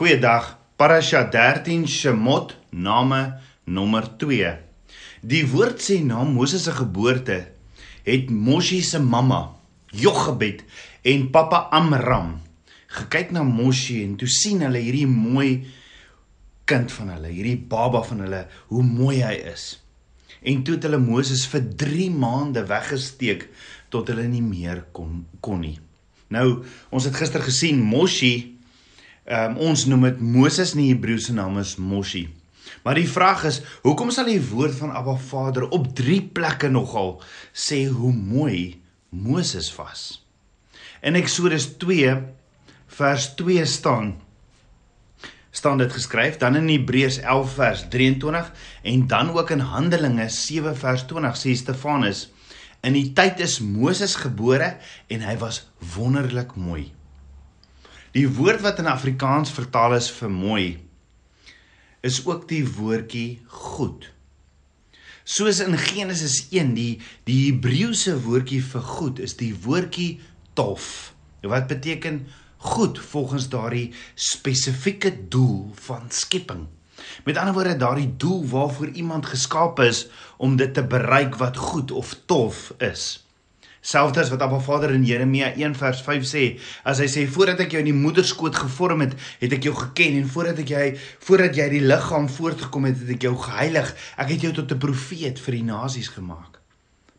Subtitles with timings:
[0.00, 0.56] Goeiedag.
[0.80, 3.34] Parasha 13 Shemot name
[3.68, 4.52] nommer 2.
[5.20, 7.34] Die woord sê na Moses se geboorte
[8.06, 9.42] het Moshe se mamma
[9.92, 10.62] Jochebed
[11.04, 12.30] en pappa Amram
[12.96, 15.66] gekyk na Moshe en toe sien hulle hierdie mooi
[16.64, 18.40] kind van hulle, hierdie baba van hulle,
[18.70, 19.66] hoe mooi hy is.
[20.40, 23.50] En toe het hulle Moses vir 3 maande weggesteek
[23.92, 25.76] tot hulle nie meer kon kon nie.
[26.32, 28.56] Nou, ons het gister gesien Moshe
[29.28, 32.24] Um, ons noem dit Moses in die Hebreëse naam is Moshi.
[32.84, 37.18] Maar die vraag is, hoekom sal die woord van Abba Vader op 3 plekke nogal
[37.52, 38.80] sê hoe mooi
[39.10, 40.22] Moses was?
[41.04, 42.16] In Eksodus 2
[43.00, 44.18] vers 2 staan
[45.50, 48.52] staan dit geskryf, dan in Hebreërs 11 vers 23
[48.86, 52.28] en dan ook in Handelinge 7 vers 20 sê Stefanus,
[52.86, 54.76] in die tyd is Moses gebore
[55.10, 55.64] en hy was
[55.96, 56.86] wonderlik mooi.
[58.10, 60.64] Die woord wat in Afrikaans vertaal is vir mooi
[62.02, 64.08] is ook die woordjie goed.
[65.22, 66.94] Soos in Genesis 1 die
[67.28, 70.16] die Hebreëse woordjie vir goed is die woordjie
[70.58, 71.12] tof.
[71.46, 72.24] Wat beteken
[72.72, 76.66] goed volgens daardie spesifieke doel van skepping.
[77.24, 81.94] Met ander woorde daardie doel waarvoor iemand geskaap is om dit te bereik wat goed
[81.94, 83.20] of tof is.
[83.80, 86.44] Selfs wat Abba Vader in Jeremia 1 vers 5 sê,
[86.84, 90.18] as hy sê voordat ek jou in die moederskoot gevorm het, het ek jou geken
[90.20, 90.82] en voordat ek jy
[91.24, 93.94] voordat jy die liggaam voortgekom het, het ek jou geheilig.
[94.20, 96.60] Ek het jou tot 'n profeet vir die nasies gemaak.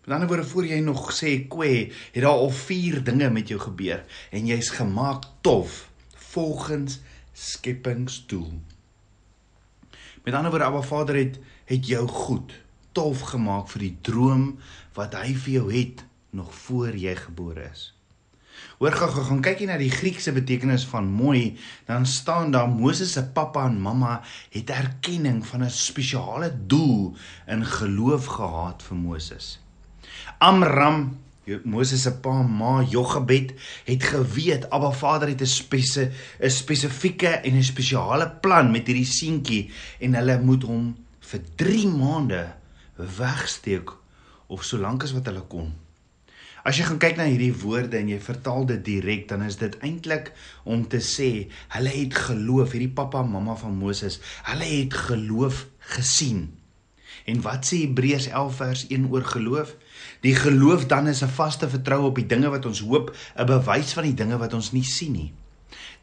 [0.05, 3.59] Met ander woorde, voor jy nog sê kwe, het daar al vier dinge met jou
[3.59, 7.01] gebeur en jy's gemaak tof volgens
[7.33, 8.53] skepingsdoel.
[10.23, 12.53] Met ander woorde, Abba Vader het het jou goed,
[12.91, 14.59] tof gemaak vir die droom
[14.93, 17.93] wat hy vir jou het nog voor jy gebore is.
[18.79, 22.69] Hoor gou gou gaan kyk jy na die Griekse betekenis van mooi, dan staan daar
[22.69, 24.21] Moses se pappa en mamma
[24.53, 27.15] het erkenning van 'n spesiale doel
[27.47, 29.59] in geloof gehad vir Moses.
[30.39, 31.17] Amram
[31.63, 33.53] Moses se pa ma Jochebed
[33.85, 39.05] het geweet Abba Vader het 'n spesifieke 'n spesifieke en 'n spesiale plan met hierdie
[39.05, 42.53] seentjie en hulle moet hom vir 3 maande
[42.95, 43.89] wegsteek
[44.47, 45.73] of solank as wat hulle kon.
[46.61, 49.73] As jy gaan kyk na hierdie woorde en jy vertaal dit direk, dan is dit
[49.81, 50.29] eintlik
[50.69, 55.65] om te sê hulle het geloof, hierdie pappa en mamma van Moses, hulle het geloof
[55.95, 56.51] gesien.
[57.25, 59.73] En wat sê Hebreërs 11 vers 1 oor geloof?
[60.21, 63.93] Die geloof dan is 'n vaste vertroue op die dinge wat ons hoop, 'n bewys
[63.93, 65.33] van die dinge wat ons nie sien nie.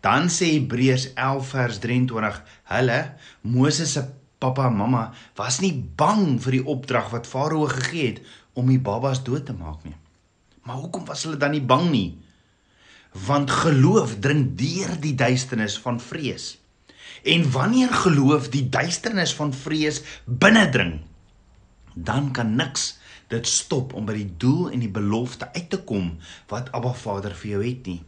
[0.00, 4.04] Dan sê Hebreërs 11 vers 23, hulle Moses se
[4.38, 8.20] pappa en mamma was nie bang vir die opdrag wat Farao gegee het
[8.52, 9.94] om die babas dood te maak nie.
[10.68, 12.08] Maar hoekom was hulle dan nie bang nie?
[13.24, 16.58] Want geloof dring deur die duisternis van vrees.
[17.24, 20.98] En wanneer geloof die duisternis van vrees binnendring,
[21.94, 22.98] dan kan niks
[23.32, 26.12] dit stop om by die doel en die belofte uit te kom
[26.52, 28.02] wat Abba Vader vir jou het nie.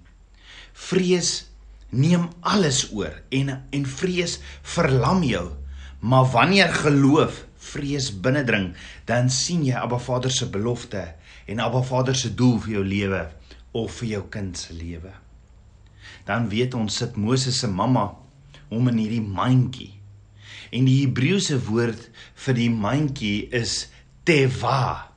[0.77, 1.31] Vrees
[1.91, 4.37] neem alles oor en en vrees
[4.77, 5.47] verlam jou.
[6.05, 8.75] Maar wanneer geloof vrees binnendring,
[9.09, 11.09] dan sien jy Abba Vader se belofte
[11.51, 13.21] en Abba Vader se doel vir jou lewe
[13.77, 15.13] of vir jou kind se lewe.
[16.27, 18.07] Dan weet ons sit Moses se mamma
[18.71, 19.93] hom in hierdie mandjie.
[20.71, 22.07] En die Hebreëse woord
[22.45, 23.89] vir die mandjie is
[24.29, 25.11] teva.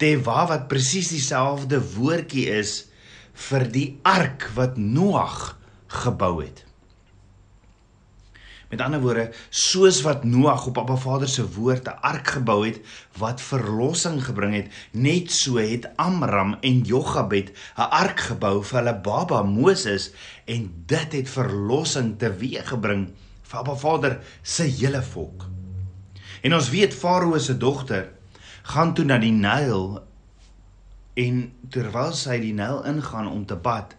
[0.00, 2.86] Teva wat presies dieselfde woordjie is
[3.48, 5.58] vir die ark wat Noag
[6.00, 6.64] gebou het.
[8.68, 12.80] Met ander woorde, soos wat Noag op Papa Vader se woord 'n ark gebou het
[13.16, 19.00] wat verlossing gebring het, net so het Amram en Jochebed 'n ark gebou vir hulle
[19.00, 20.10] baba Moses
[20.44, 23.08] en dit het verlossing teweeggebring
[23.42, 25.46] vir Papa Vader se hele volk.
[26.42, 28.08] En ons weet Farao se dogter
[28.62, 30.02] gaan toe na die Nyl
[31.14, 33.96] en terwyl sy die Nyl ingaan om te bad,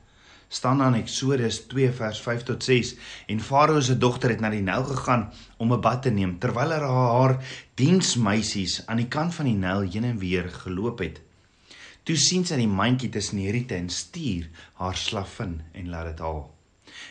[0.50, 2.96] staan dan Eksodus 2 vers 5 tot 6
[3.30, 6.72] en Farao se dogter het na die Nyl gegaan om 'n bad te neem terwyl
[6.74, 7.38] haar haar
[7.76, 11.22] diensmeisies aan die kant van die Nyl heen en weer geloop het.
[12.04, 16.20] Toe sien sy die mandjie tussen die riete en stuur haar slavin en laat dit
[16.20, 16.50] haal.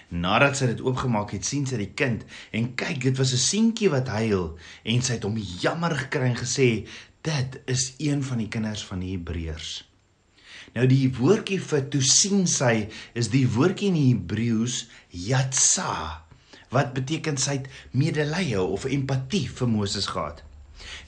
[0.08, 3.90] Nadat sy dit oopgemaak het, sien sy die kind en kyk, dit was 'n seentjie
[3.90, 6.88] wat huil en sy het hom jammer gekry en gesê,
[7.22, 9.87] "Dit is een van die kinders van die Hebreërs."
[10.74, 12.88] Nou die woordjie vir toe sien sy
[13.18, 14.82] is die woordjie in Hebreëus
[15.28, 16.24] yatsa
[16.74, 20.42] wat beteken sy het medelee of empatie vir Moses gehad.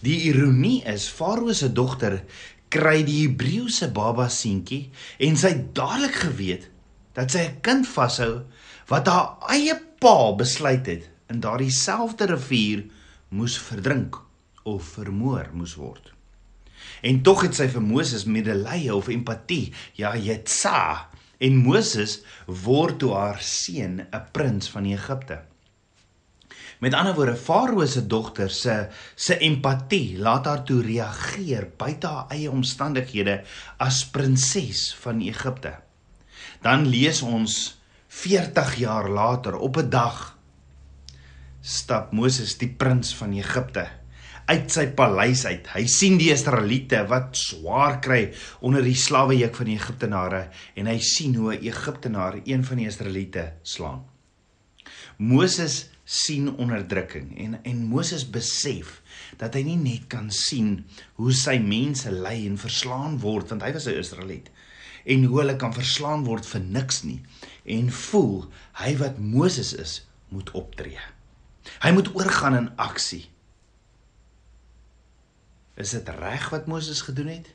[0.05, 2.23] Die ironie is Farao se dogter
[2.73, 4.87] kry die Hebreëse baba seentjie
[5.27, 6.69] en sy het dadelik geweet
[7.19, 8.45] dat sy 'n kind vashou
[8.89, 12.85] wat haar eie pa besluit het in daardie selfde rivier
[13.29, 14.17] moes verdrink
[14.65, 16.13] of vermoor moes word.
[17.01, 21.09] En tog het sy vir Moses medelee of empatie, ja, jetsa.
[21.41, 25.41] En Moses word toe haar seun 'n prins van Egipte.
[26.81, 32.27] Met ander woorde, Farao se dogter se se empatie laat haar toe reageer buite haar
[32.29, 33.43] eie omstandighede
[33.77, 35.75] as prinses van Egipte.
[36.63, 40.39] Dan lees ons 40 jaar later op 'n dag
[41.61, 44.00] stap Moses die prins van Egipte
[44.47, 45.67] uit sy paleis uit.
[45.75, 50.43] Hy sien die Israeliete wat swaar kry onder die slawejuk van die Egiptenare
[50.77, 54.05] en hy sien hoe 'n Egiptenaar een van die Israeliete slaan.
[55.17, 59.03] Moses sien onderdrukking en en Moses besef
[59.37, 60.85] dat hy nie net kan sien
[61.15, 64.51] hoe sy mense ly en verslaan word want hy was 'n Israeliet
[65.05, 67.21] en hoe hulle kan verslaan word vir niks nie
[67.65, 68.51] en voel
[68.83, 70.99] hy wat Moses is moet optree.
[71.83, 73.29] Hy moet oorgaan in aksie.
[75.81, 77.55] Is dit reg wat Moses gedoen het?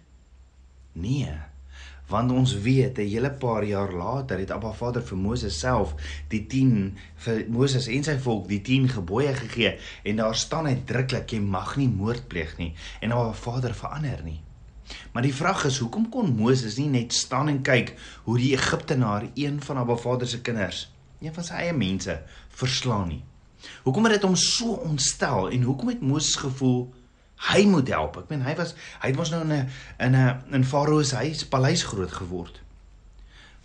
[0.98, 1.34] Nee
[2.08, 5.94] want ons weet 'n hele paar jaar later het Abba Vader vir Moses self
[6.28, 11.32] die 10 vir Moses en sy volk die 10 gebooie gegee en daar staan uitdruklik
[11.32, 14.42] jy mag nie moord pleeg nie en Abba Vader verander nie.
[15.12, 19.30] Maar die vraag is hoekom kon Moses nie net staan en kyk hoe die Egiptenaar
[19.34, 20.92] een van Abba Vader se kinders,
[21.22, 23.24] een van sy eie mense verslaan nie?
[23.84, 26.94] Hoekom het dit hom so ontstel en hoekom het Moses gevoel
[27.36, 28.18] Hy moet help.
[28.18, 31.16] Ek meen hy was hy het mos nou in 'n in 'n in Farao se
[31.16, 32.62] huis paleis groot geword.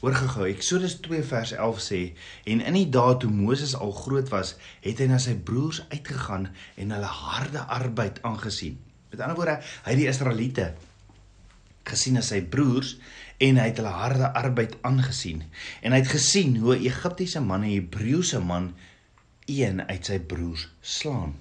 [0.01, 1.99] Hoor gehou, Eksodus 2 vers 11 sê
[2.45, 6.49] en in die dae toe Moses al groot was, het hy na sy broers uitgegaan
[6.77, 8.79] en hulle harde arbeid aangesien.
[9.11, 10.71] Met ander woorde, hy het die Israeliete
[11.85, 12.95] gesien as sy broers
[13.45, 15.45] en hy het hulle harde arbeid aangesien
[15.83, 18.75] en hy het gesien hoe 'n Egiptiese man 'n Hebreëse man
[19.47, 21.35] een uit sy broers slaan.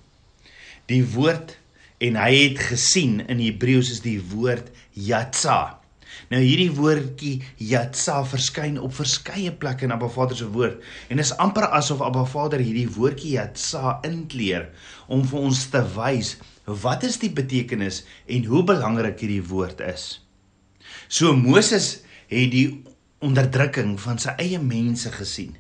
[0.88, 1.58] Die woord
[2.00, 5.80] en hy het gesien in Hebreëus is die woord yatsa.
[6.30, 11.34] Nou hierdie woordjie yatsa verskyn op verskeie plekke in Abba Vader se woord en is
[11.42, 14.70] amper asof Abba Vader hierdie woordjie yatsa inkleer
[15.08, 16.36] om vir ons te wys
[16.84, 20.20] wat is die betekenis en hoe belangrik hierdie woord is.
[21.10, 22.00] So Moses
[22.30, 22.68] het die
[23.26, 25.56] onderdrukking van sy eie mense gesien.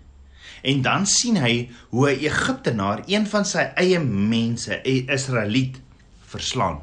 [0.61, 5.79] En dan sien hy hoe 'n Egiptenaar, een van sy eie mense, 'n Israeliet,
[6.29, 6.79] verslaan.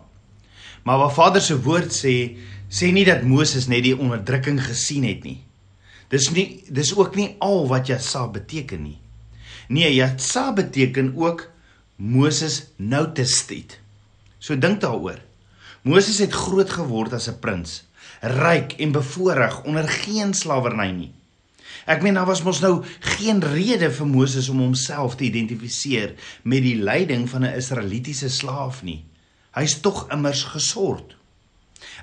[0.87, 2.37] Maar wat Vader se woord sê,
[2.69, 5.40] sê nie dat Moses net die onderdrukking gesien het nie.
[6.12, 8.98] Dis nie dis ook nie al wat Jasa beteken nie.
[9.69, 11.48] Nee, Jasa beteken ook
[11.96, 13.78] Moses noticed it.
[14.38, 15.19] So dink daaroor.
[15.82, 17.82] Moses het groot geword as 'n prins,
[18.20, 21.12] ryk en bevoorreg onder geen slawerny nie.
[21.87, 26.62] Ek meen daar was mos nou geen rede vir Moses om homself te identifiseer met
[26.62, 29.04] die lyding van 'n Israelitiese slaaf nie.
[29.56, 31.14] Hy's tog immers gesord.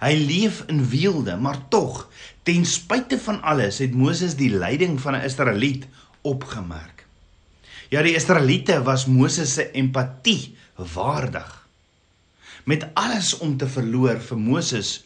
[0.02, 2.08] Hy leef in weelde, maar tog,
[2.44, 5.86] ten spyte van alles, het Moses die lyding van 'n Israeliet
[6.22, 7.06] opgemerk.
[7.90, 11.68] Ja, die Israeliete was Moses se empatie waardig.
[12.66, 15.04] Met alles om te verloor vir Moses,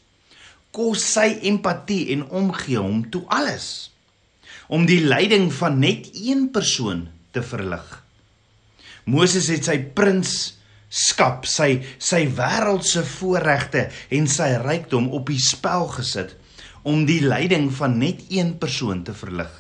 [0.71, 3.91] kos sy empatie en omgee hom toe alles
[4.67, 7.85] om die lyding van net een persoon te verlig.
[9.07, 10.57] Moses het sy prins
[10.89, 16.35] skap, sy sy wêreldse voorregte en sy rykdom op die spel gesit
[16.87, 19.51] om die lyding van net een persoon te verlig.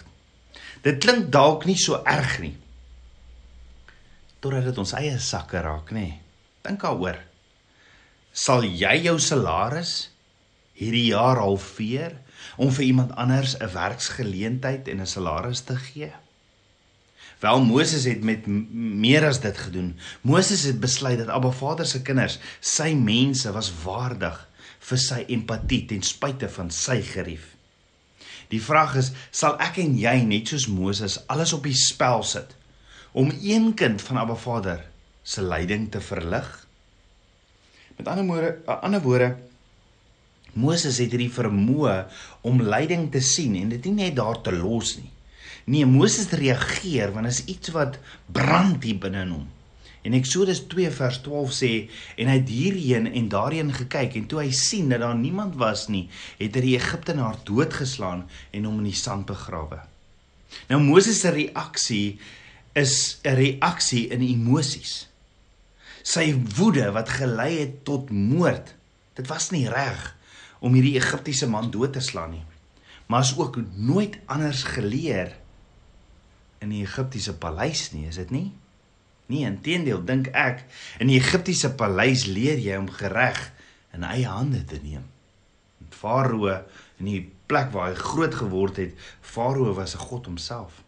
[0.83, 2.53] Dit klink dalk nie so erg nie.
[4.39, 6.21] Totdat dit ons eie sakke raak, nê.
[6.63, 7.17] Dink daaroor.
[8.31, 10.11] Sal jy jou salaris
[10.77, 12.19] hierdie jaar halveer
[12.61, 16.13] om vir iemand anders 'n werksgeleentheid en 'n salaris te gee?
[17.39, 19.91] Wel Moses het met meer as dit gedoen.
[20.21, 24.39] Moses het besluit dat Abba Vader se kinders, sy mense was waardig
[24.87, 27.53] vir sy empatie ten spyte van sy gerief.
[28.49, 32.55] Die vraag is, sal ek en jy net soos Moses alles op die spel sit
[33.17, 34.85] om een kind van Abba Vader
[35.23, 36.47] se lyding te verlig?
[37.97, 39.29] Met ander woorde, ander woorde
[40.57, 41.97] Moses het hierdie vermoë
[42.47, 45.11] om lyding te sien en dit nie net daar te los nie.
[45.67, 47.97] Nee, Moses reageer want is iets wat
[48.31, 49.47] brand hier binne in hom.
[50.07, 51.71] En Eksodus 2 vers 12 sê
[52.15, 55.89] en hy het hierheen en daarheen gekyk en toe hy sien dat daar niemand was
[55.91, 56.05] nie,
[56.37, 58.21] het hy die Egiptenaar doodgeslaan
[58.55, 59.81] en hom in die sand begrawe.
[60.69, 62.15] Nou Moses se reaksie
[62.71, 65.09] is 'n reaksie in emosies.
[66.03, 68.71] Sy woede wat gelei het tot moord.
[69.19, 70.15] Dit was nie reg
[70.59, 72.45] om hierdie Egiptiese man dood te slaan nie.
[73.07, 75.35] Maar is ook nooit anders geleer
[76.63, 78.47] in die Egiptiese paleis nie, is dit nie?
[79.27, 80.63] Nee, inteendeel dink ek,
[81.03, 83.39] in die Egiptiese paleis leer jy om gereg
[83.95, 85.03] in eie hande te neem.
[85.97, 86.53] Farao
[86.97, 90.83] in die plek waar hy groot geword het, Farao was 'n god homself.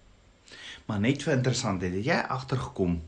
[0.85, 3.01] Maar net vir interessantheid, het jy agtergekom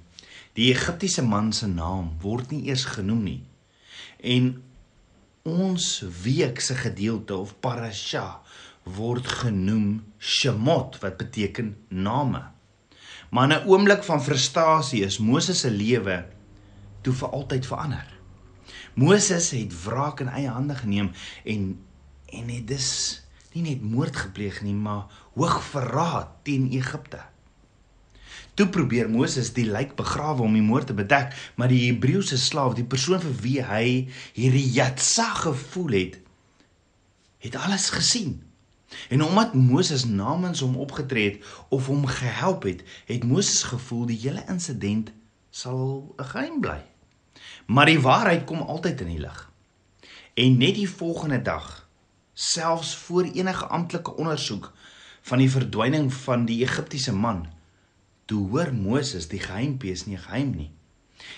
[0.53, 3.44] die Egiptiese man se naam word nie eers genoem nie.
[4.20, 4.63] En
[5.44, 8.41] ons week se gedeelte of parasha
[8.84, 12.42] word genoem Shemot wat beteken name.
[13.30, 16.26] Maar in 'n oomblik van frustrasie is Moses se lewe
[17.02, 18.08] toe vir altyd verander.
[18.94, 21.12] Moses het wraak in eie hande geneem
[21.44, 21.80] en
[22.32, 23.22] en het dus
[23.52, 27.20] nie net moord gepleeg nie, maar hoog verraad teen Egipte.
[28.54, 32.76] Toe probeer Moses die lijk begrawe om die moord te bedek, maar die Hebreëse slaaf,
[32.76, 33.86] die persoon vir wie hy
[34.34, 36.18] hierdie jatsa gevoel het,
[37.44, 38.42] het alles gesien.
[39.10, 44.19] En omdat Moses namens hom opgetree het of hom gehelp het, het Moses gevoel die
[44.19, 45.12] hele insident
[45.50, 46.81] sal 'n geheim bly.
[47.65, 49.51] Maar die waarheid kom altyd in die lig.
[50.33, 51.88] En net die volgende dag,
[52.33, 54.71] selfs voor enige amptelike ondersoek
[55.21, 57.48] van die verdwyning van die Egiptiese man,
[58.25, 60.71] toe hoor Moses die geheimpie is nie geheim nie.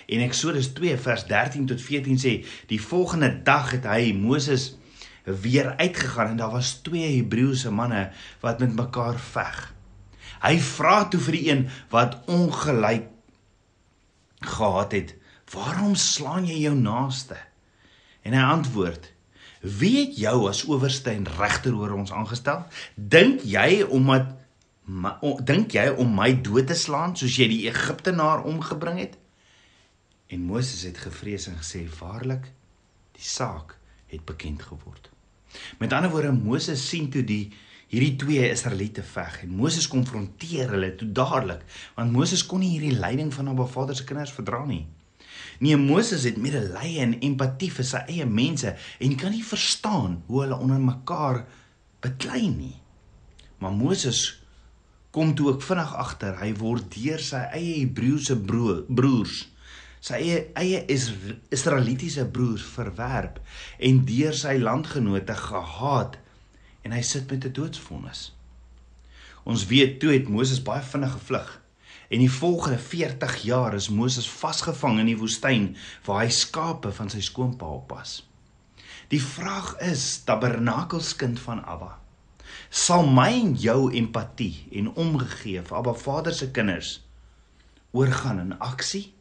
[0.07, 2.33] En Eksodus 2 vers 13 tot 14 sê,
[2.67, 4.75] die volgende dag het hy Moses
[5.23, 9.73] weer uitgegaan en daar was twee Hebreëse manne wat met mekaar veg.
[10.43, 13.07] Hy vra toe vir die een wat ongelyk
[14.43, 15.15] gehad het,
[15.53, 17.37] "Waarom slaan jy jou naaste?"
[18.21, 19.11] En hy antwoord,
[19.61, 22.65] "Wie het jou as owerste en regter oor ons aangestel?
[22.95, 24.35] Dink jy omdat
[25.43, 29.17] dink jy om my dood te slaan soos jy die Egiptenaar omgebring het?"
[30.27, 32.51] En Moses het gevrees en gesê, "Waarlik,
[33.11, 33.77] die saak
[34.07, 35.12] het bekend geword."
[35.79, 37.51] Met ander woorde Moses sien toe die
[37.93, 41.61] hierdie twee Israeliete veg en Moses konfronteer hulle toe dadelik
[41.97, 44.85] want Moses kon nie hierdie lyding van Abba Vader se kinders verdra nie.
[45.61, 50.41] Nee, Moses het medelee en empatie vir sy eie mense en kan nie verstaan hoe
[50.43, 51.43] hulle onder mekaar
[52.03, 52.75] beklei nie.
[53.61, 54.25] Maar Moses
[55.13, 59.43] kom toe ook vinnig agter hy word deur sy eie Hebreëse broers
[60.03, 63.39] sy eie eie Israelitiese broers verwerp
[63.79, 66.17] en deur sy landgenote gehaat
[66.83, 68.33] en hy sit met 'n doodsvonnis.
[69.47, 71.61] Ons weet toe het Moses baie vinnig gevlug
[72.09, 77.09] en die volgende 40 jaar is Moses vasgevang in die woestyn waar hy skape van
[77.09, 78.27] sy skoonpa oppas.
[79.07, 81.99] Die vraag is, tabernakelskind van Abba,
[82.69, 87.01] sal my en jou empatie en omgegee vir Abba Vader se kinders
[87.91, 89.13] oorgaan in aksie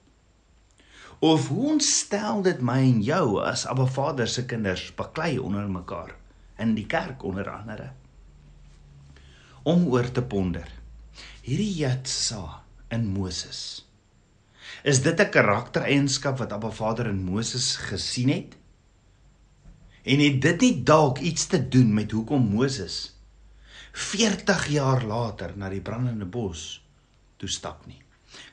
[1.22, 6.16] Of hoe ontstel dit my en jou as Abba Vader se kinders baklei onder mekaar
[6.58, 7.92] in die kerk onder andere?
[9.62, 10.66] Om oor te ponder.
[11.46, 13.60] Hierdie Jatsa in Moses.
[14.82, 18.56] Is dit 'n karaktereienskap wat Abba Vader in Moses gesien het?
[20.02, 23.14] En het dit nie dalk iets te doen met hoekom Moses
[23.92, 26.82] 40 jaar later na die brandende bos
[27.36, 28.02] toe stap nie?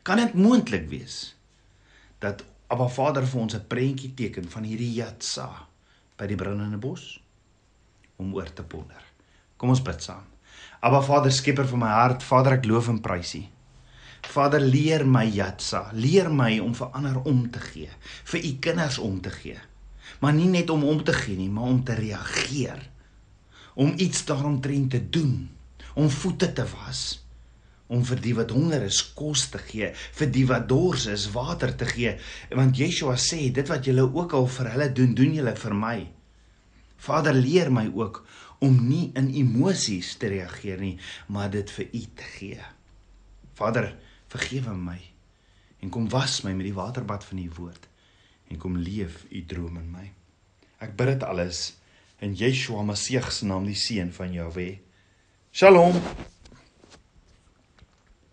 [0.01, 1.35] Kan dit moontlik wees
[2.19, 5.47] dat Abba Vader vir ons 'n prentjie teken van hierdie Jatsa
[6.17, 7.19] by die brandende bos
[8.21, 9.03] om oor te ponder.
[9.57, 10.25] Kom ons bid saam.
[10.79, 13.41] Abba Vader, skieper van my hart, Vader, ek loof en prys U.
[14.21, 17.89] Vader, leer my Jatsa, leer my om vir ander om te gee,
[18.25, 19.57] vir U kinders om te gee.
[20.19, 22.85] Maar nie net om om te gee nie, maar om te reageer.
[23.75, 25.49] Om iets daaromtrent te doen,
[25.95, 27.23] om voete te was
[27.89, 31.73] om vir die wat honger is kos te gee, vir die wat dors is water
[31.75, 32.15] te gee,
[32.53, 35.97] want Yeshua sê dit wat julle ook al vir hulle doen, doen julle vir my.
[36.99, 38.21] Vader leer my ook
[38.65, 42.65] om nie in emosies te reageer nie, maar dit vir U te gee.
[43.57, 43.93] Vader,
[44.29, 44.99] vergewe my
[45.79, 47.85] en kom was my met die waterbad van U woord
[48.51, 50.07] en kom leef U droom in my.
[50.83, 51.61] Ek bid dit alles
[52.23, 54.79] in Yeshua Messie se naam, die seun van Jahweh.
[55.51, 55.95] Shalom.